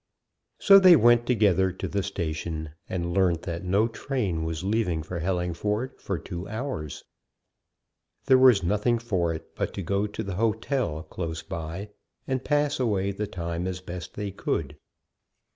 [0.57, 5.19] So they went together to the station, and learnt that no train was leaving for
[5.19, 7.03] Hellingford for two hours.
[8.25, 11.91] There was nothing for it but to go to the hotel close by,
[12.25, 14.75] and pass away the time as best they could.